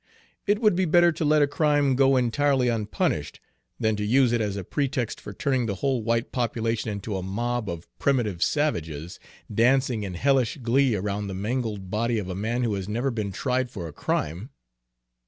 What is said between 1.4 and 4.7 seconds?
a crime go entirely unpunished, than to use it as a